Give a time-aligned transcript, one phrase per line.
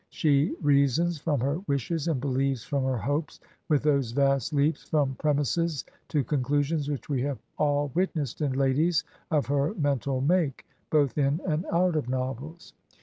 [0.09, 5.13] She reasons from her wishes and believes from her hopes, with those vast leaps from
[5.13, 11.19] premises to conclusions which we have all witnessed in ladies of her mental make, both
[11.19, 12.73] in and out of novels.